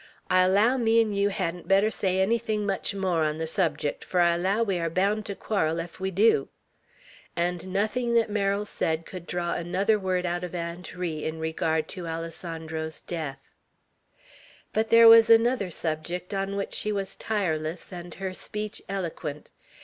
[0.31, 4.19] I allow me 'n' yeow hedn't better say anythin' much more on ther subjeck, fur
[4.19, 6.49] I allow we air bound to querril ef we dew;"
[7.35, 11.87] and nothing that Merrill said could draw another word out of Aunt Ri in regard
[11.89, 13.51] to Alessandro's death.
[14.73, 19.51] But there was another subject on which she was tireless, and her speech eloquent.